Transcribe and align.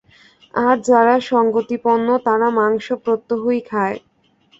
আর 0.53 0.75
যারা 0.89 1.15
সঙ্গতিপন্ন, 1.29 2.07
তারা 2.25 2.47
মাংস 2.57 2.85
প্রত্যহই 3.03 3.61
খায়। 3.69 3.97